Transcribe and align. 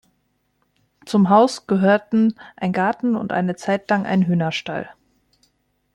Zum 1.05 1.29
Haus 1.29 1.67
gehörten 1.67 2.33
ein 2.55 2.73
Garten 2.73 3.15
und 3.15 3.31
eine 3.31 3.55
Zeit 3.55 3.87
lang 3.91 4.07
ein 4.07 4.23
Hühnerstall. 4.25 4.89